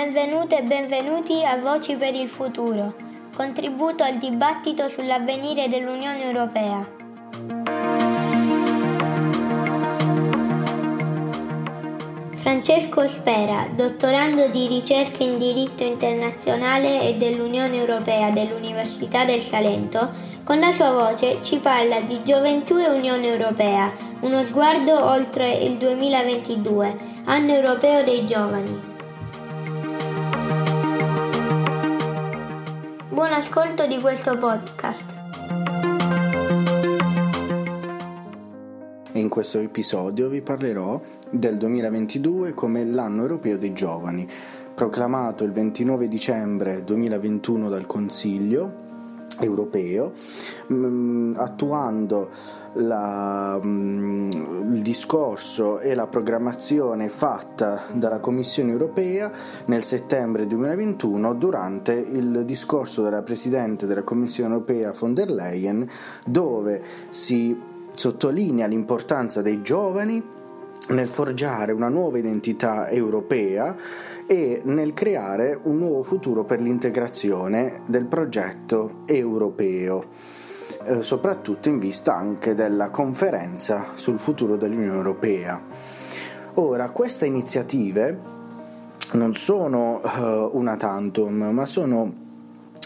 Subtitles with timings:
[0.00, 2.94] Benvenute e benvenuti a Voci per il Futuro,
[3.34, 6.88] contributo al dibattito sull'avvenire dell'Unione Europea.
[12.30, 20.10] Francesco Spera, dottorando di ricerca in diritto internazionale e dell'Unione Europea dell'Università del Salento,
[20.44, 25.76] con la sua voce ci parla di Gioventù e Unione Europea, uno sguardo oltre il
[25.76, 28.87] 2022, anno europeo dei giovani.
[33.28, 35.04] Buon ascolto di questo podcast.
[39.12, 40.98] In questo episodio vi parlerò
[41.30, 44.26] del 2022 come l'anno europeo dei giovani,
[44.74, 48.87] proclamato il 29 dicembre 2021 dal Consiglio
[49.40, 50.12] europeo,
[50.72, 52.28] mm, attuando
[52.74, 54.30] la, mm,
[54.74, 59.30] il discorso e la programmazione fatta dalla Commissione europea
[59.66, 65.86] nel settembre 2021 durante il discorso della Presidente della Commissione europea von der Leyen
[66.24, 67.56] dove si
[67.90, 70.36] sottolinea l'importanza dei giovani
[70.88, 73.76] nel forgiare una nuova identità europea
[74.26, 80.04] e nel creare un nuovo futuro per l'integrazione del progetto europeo,
[80.84, 85.62] eh, soprattutto in vista anche della conferenza sul futuro dell'Unione Europea.
[86.54, 88.36] Ora, queste iniziative
[89.12, 92.12] non sono uh, una tantum, ma sono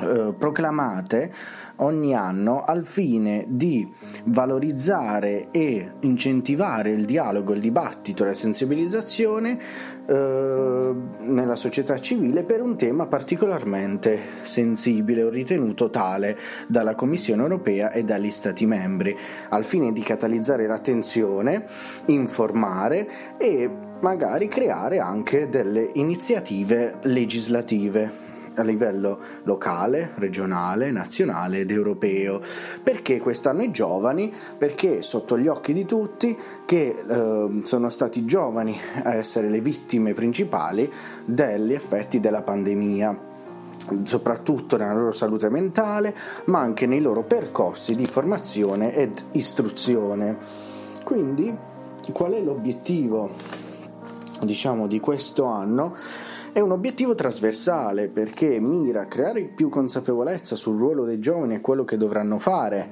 [0.00, 1.32] uh, proclamate
[1.76, 3.90] ogni anno al fine di
[4.26, 9.58] valorizzare e incentivare il dialogo, il dibattito la sensibilizzazione
[10.06, 16.38] eh, nella società civile per un tema particolarmente sensibile o ritenuto tale
[16.68, 19.16] dalla Commissione europea e dagli Stati membri,
[19.50, 21.64] al fine di catalizzare l'attenzione,
[22.06, 32.40] informare e magari creare anche delle iniziative legislative a livello locale, regionale, nazionale ed europeo.
[32.82, 34.32] Perché quest'anno i giovani?
[34.58, 39.60] Perché sotto gli occhi di tutti che eh, sono stati i giovani a essere le
[39.60, 40.90] vittime principali
[41.24, 43.34] degli effetti della pandemia
[44.02, 46.14] soprattutto nella loro salute mentale,
[46.46, 50.36] ma anche nei loro percorsi di formazione ed istruzione.
[51.04, 51.56] Quindi,
[52.12, 53.30] qual è l'obiettivo,
[54.42, 55.94] diciamo, di questo anno?
[56.56, 61.60] È un obiettivo trasversale perché mira a creare più consapevolezza sul ruolo dei giovani e
[61.60, 62.88] quello che dovranno fare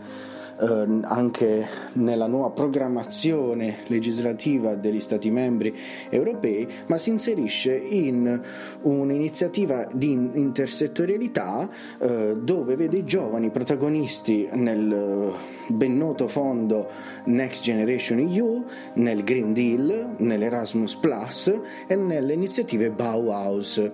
[0.60, 5.74] eh, anche nella nuova programmazione legislativa degli Stati membri
[6.08, 8.40] europei, ma si inserisce in
[8.82, 16.88] un'iniziativa di intersettorialità eh, dove vede i giovani protagonisti nel eh, ben noto fondo
[17.24, 23.90] Next Generation EU, nel Green Deal, nell'Erasmus Plus e nelle iniziative Bauhaus.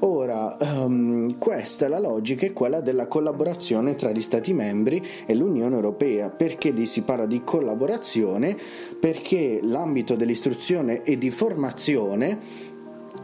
[0.00, 5.34] Ora, um, questa è la logica, è quella della collaborazione tra gli Stati membri e
[5.34, 6.30] l'Unione Europea europea.
[6.30, 8.56] Perché si parla di collaborazione?
[8.98, 12.66] Perché l'ambito dell'istruzione e di formazione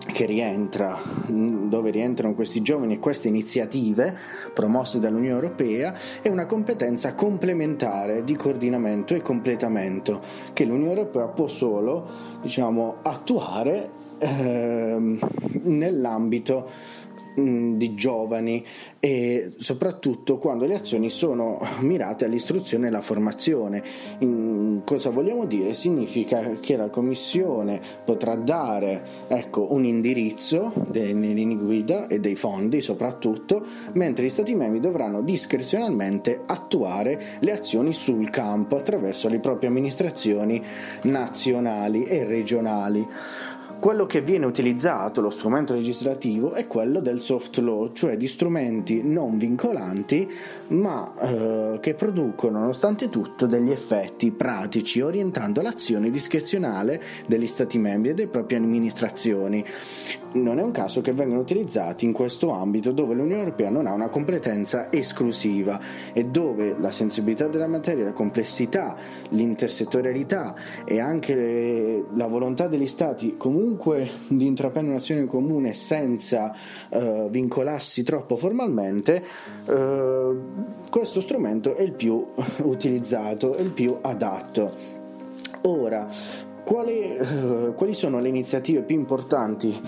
[0.06, 0.98] che rientra,
[1.28, 4.14] dove rientrano questi giovani e queste iniziative
[4.52, 10.20] promosse dall'Unione Europea, è una competenza complementare di coordinamento e completamento
[10.52, 12.06] che l'Unione Europea può solo
[12.42, 15.18] diciamo, attuare eh,
[15.62, 16.68] nell'ambito
[17.40, 18.64] Mm, di giovani
[19.00, 23.82] e soprattutto quando le azioni sono mirate all'istruzione e alla formazione.
[24.20, 25.74] In, cosa vogliamo dire?
[25.74, 32.80] Significa che la Commissione potrà dare ecco, un indirizzo delle linee guida e dei fondi
[32.80, 39.70] soprattutto, mentre gli Stati membri dovranno discrezionalmente attuare le azioni sul campo attraverso le proprie
[39.70, 40.62] amministrazioni
[41.02, 43.04] nazionali e regionali.
[43.80, 49.02] Quello che viene utilizzato, lo strumento legislativo, è quello del soft law, cioè di strumenti
[49.02, 50.26] non vincolanti,
[50.68, 58.10] ma eh, che producono nonostante tutto degli effetti pratici, orientando l'azione discrezionale degli Stati membri
[58.10, 59.62] e delle proprie amministrazioni.
[60.34, 63.92] Non è un caso che vengano utilizzati in questo ambito dove l'Unione Europea non ha
[63.92, 65.78] una competenza esclusiva
[66.12, 68.96] e dove la sensibilità della materia, la complessità,
[69.28, 70.54] l'intersettorialità
[70.84, 76.52] e anche la volontà degli Stati comunque comunque di intraprendere un'azione comune senza
[76.88, 79.24] eh, vincolarsi troppo formalmente,
[79.68, 80.36] eh,
[80.90, 82.26] questo strumento è il più
[82.64, 85.02] utilizzato, è il più adatto.
[85.66, 86.08] Ora,
[86.64, 89.80] quali, eh, quali sono le iniziative più importanti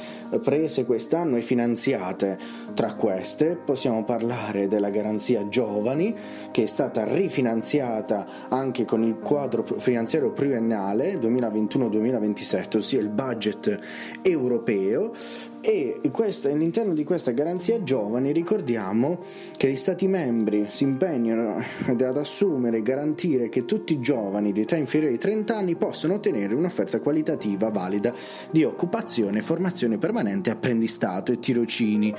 [0.43, 2.39] prese quest'anno e finanziate.
[2.75, 6.15] Tra queste possiamo parlare della garanzia giovani
[6.51, 13.77] che è stata rifinanziata anche con il quadro finanziario pluriennale 2021-2027, ossia il budget
[14.23, 15.13] europeo
[15.69, 19.19] e questa, all'interno di questa garanzia giovani ricordiamo
[19.57, 24.61] che gli Stati membri si impegnano ad assumere e garantire che tutti i giovani di
[24.61, 28.15] età inferiore ai 30 anni possano ottenere un'offerta qualitativa valida
[28.49, 32.15] di occupazione, formazione permanente, apprendistato e tirocini.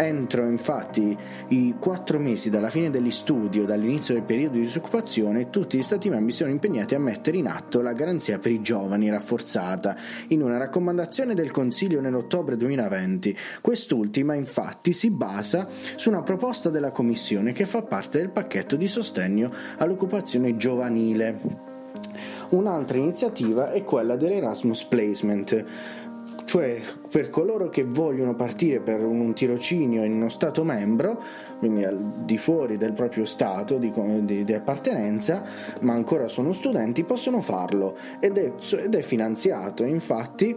[0.00, 1.16] Entro infatti
[1.48, 5.82] i quattro mesi dalla fine degli studi o dall'inizio del periodo di disoccupazione, tutti gli
[5.82, 9.96] Stati membri sono impegnati a mettere in atto la garanzia per i giovani rafforzata
[10.28, 13.36] in una raccomandazione del Consiglio nell'ottobre 2020.
[13.60, 15.66] Quest'ultima infatti si basa
[15.96, 21.66] su una proposta della Commissione che fa parte del pacchetto di sostegno all'occupazione giovanile.
[22.50, 25.64] Un'altra iniziativa è quella dell'Erasmus Placement,
[26.48, 26.80] cioè
[27.10, 31.22] per coloro che vogliono partire per un tirocinio in uno Stato membro,
[31.58, 33.92] quindi al di fuori del proprio Stato di,
[34.22, 35.44] di, di appartenenza,
[35.80, 38.50] ma ancora sono studenti, possono farlo ed è,
[38.82, 39.84] ed è, finanziato.
[39.84, 40.56] Infatti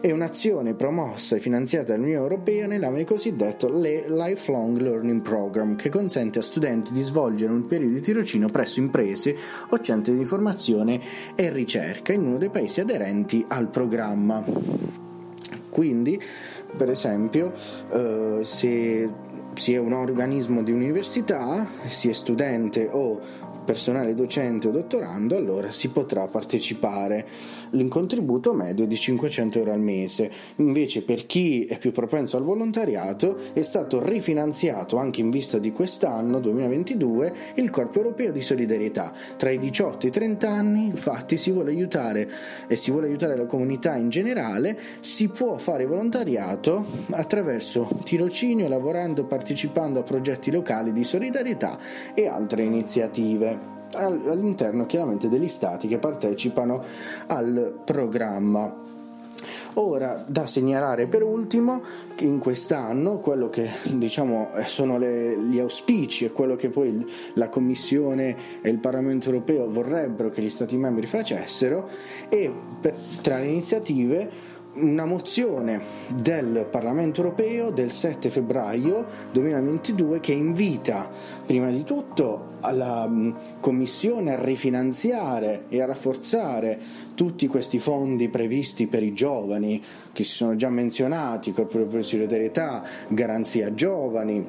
[0.00, 6.42] è un'azione promossa e finanziata dall'Unione Europea nell'ambito cosiddetto Lifelong Learning Program, che consente a
[6.42, 9.34] studenti di svolgere un periodo di tirocinio presso imprese
[9.70, 11.00] o centri di formazione
[11.34, 15.10] e ricerca in uno dei paesi aderenti al programma.
[15.72, 16.20] Quindi,
[16.76, 17.54] per esempio,
[17.90, 19.10] eh, se
[19.54, 23.18] si è un organismo di università, si è studente o
[23.62, 27.26] personale docente o dottorando, allora si potrà partecipare.
[27.70, 30.30] Il contributo medio è di 500 euro al mese.
[30.56, 35.72] Invece, per chi è più propenso al volontariato, è stato rifinanziato anche in vista di
[35.72, 39.12] quest'anno 2022 il Corpo Europeo di Solidarietà.
[39.36, 42.28] Tra i 18 e i 30 anni, infatti, si vuole aiutare
[42.66, 44.78] e si vuole aiutare la comunità in generale.
[45.00, 51.78] Si può fare volontariato attraverso tirocinio, lavorando, partecipando a progetti locali di solidarietà
[52.14, 53.51] e altre iniziative
[53.96, 56.82] all'interno chiaramente degli stati che partecipano
[57.26, 58.90] al programma.
[59.74, 61.80] Ora, da segnalare per ultimo
[62.14, 67.04] che in quest'anno quello che diciamo sono le, gli auspici e quello che poi
[67.34, 71.88] la Commissione e il Parlamento europeo vorrebbero che gli Stati membri facessero
[72.28, 74.30] e per, tra le iniziative
[74.74, 75.80] una mozione
[76.14, 81.08] del Parlamento europeo del 7 febbraio 2022 che invita
[81.44, 86.78] prima di tutto la mm, Commissione a rifinanziare e a rafforzare
[87.14, 89.82] tutti questi fondi previsti per i giovani
[90.12, 94.46] che si sono già menzionati, Corpo di solidarietà, Garanzia Giovani,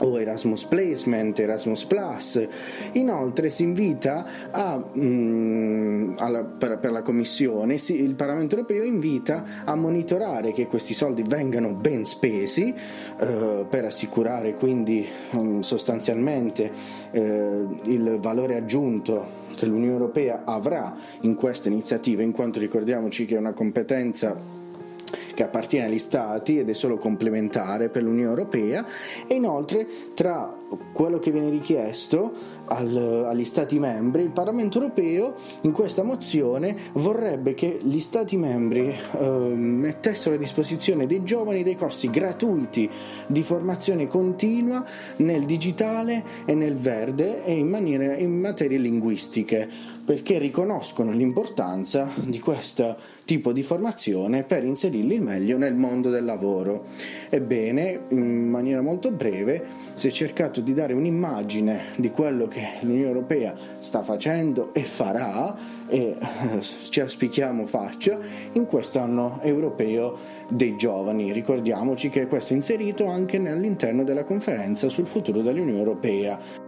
[0.00, 2.46] o Erasmus Placement, Erasmus Plus.
[2.92, 9.44] Inoltre si invita a, mm, alla, per, per, la Commissione, si, il Parlamento europeo invita
[9.64, 12.74] a monitorare che questi soldi vengano ben spesi
[13.18, 15.06] eh, per assicurare quindi
[15.36, 16.70] mm, sostanzialmente
[17.10, 23.36] eh, il valore aggiunto che l'Unione Europea avrà in questa iniziativa, in quanto ricordiamoci che
[23.36, 24.55] è una competenza
[25.36, 28.86] che appartiene agli Stati ed è solo complementare per l'Unione Europea
[29.26, 30.55] e inoltre tra
[30.92, 32.32] quello che viene richiesto
[32.66, 38.88] al, agli Stati membri, il Parlamento europeo in questa mozione vorrebbe che gli Stati membri
[38.88, 42.88] eh, mettessero a disposizione dei giovani dei corsi gratuiti
[43.26, 44.84] di formazione continua
[45.16, 52.38] nel digitale e nel verde e in, maniera, in materie linguistiche perché riconoscono l'importanza di
[52.38, 56.84] questo tipo di formazione per inserirli meglio nel mondo del lavoro.
[57.28, 63.06] Ebbene, in maniera molto breve si è cercato di dare un'immagine di quello che l'Unione
[63.06, 65.54] Europea sta facendo e farà
[65.88, 68.18] e eh, ci auspichiamo faccia
[68.52, 70.16] in questo anno europeo
[70.48, 71.32] dei giovani.
[71.32, 76.65] Ricordiamoci che questo è inserito anche all'interno della conferenza sul futuro dell'Unione Europea.